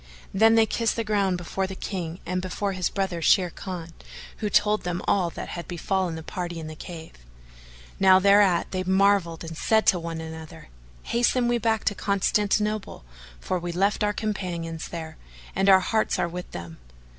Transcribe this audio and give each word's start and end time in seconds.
Then 0.33 0.55
they 0.55 0.65
kissed 0.65 0.95
the 0.95 1.03
ground 1.03 1.37
before 1.37 1.67
the 1.67 1.75
King 1.75 2.21
and 2.25 2.41
before 2.41 2.71
his 2.71 2.89
brother 2.89 3.21
Sharrkan, 3.21 3.91
who 4.37 4.49
told 4.49 4.81
them 4.81 5.03
all 5.07 5.29
that 5.29 5.49
had 5.49 5.67
befallen 5.67 6.15
the 6.15 6.23
party 6.23 6.59
in 6.59 6.65
the 6.65 6.75
cave. 6.75 7.11
Now 7.99 8.17
thereat 8.17 8.71
they 8.71 8.81
marvelled 8.83 9.43
and 9.43 9.55
said 9.55 9.85
to 9.85 9.99
one 9.99 10.19
another, 10.19 10.69
"Hasten 11.03 11.47
we 11.47 11.59
back 11.59 11.83
to 11.83 11.93
Constantinople, 11.93 13.05
for 13.39 13.59
we 13.59 13.71
left 13.71 14.03
our 14.03 14.11
companions 14.11 14.87
there, 14.87 15.17
and 15.55 15.69
our 15.69 15.81
hearts 15.81 16.17
are 16.17 16.27
with 16.27 16.49
them." 16.49 16.79